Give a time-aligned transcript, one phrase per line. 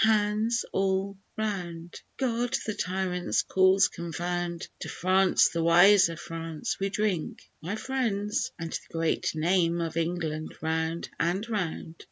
[0.03, 2.01] Hands all round!
[2.17, 4.67] God the tyrant's cause confound!
[4.79, 10.55] To France, the wiser France, we drink, my friends, And the great name of England
[10.63, 11.97] round and round.